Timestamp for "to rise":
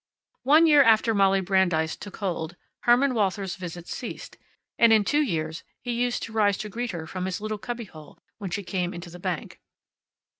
6.23-6.57